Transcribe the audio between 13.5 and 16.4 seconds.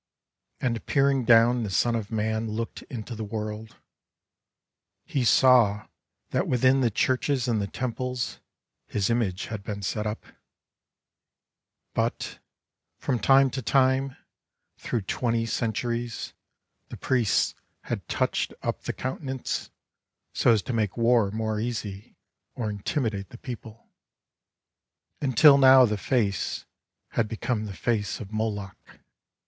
to time, Through twenty centuries,